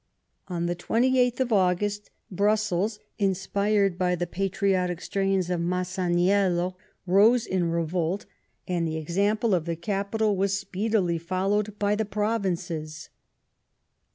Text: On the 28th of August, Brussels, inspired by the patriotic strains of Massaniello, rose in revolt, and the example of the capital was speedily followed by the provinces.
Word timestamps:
On 0.47 0.65
the 0.65 0.75
28th 0.75 1.39
of 1.41 1.53
August, 1.53 2.09
Brussels, 2.31 2.97
inspired 3.19 3.99
by 3.99 4.15
the 4.15 4.25
patriotic 4.25 4.99
strains 4.99 5.51
of 5.51 5.59
Massaniello, 5.61 6.73
rose 7.05 7.45
in 7.45 7.69
revolt, 7.69 8.25
and 8.67 8.87
the 8.87 8.97
example 8.97 9.53
of 9.53 9.65
the 9.65 9.75
capital 9.75 10.35
was 10.35 10.57
speedily 10.57 11.19
followed 11.19 11.77
by 11.77 11.93
the 11.93 12.05
provinces. 12.05 13.09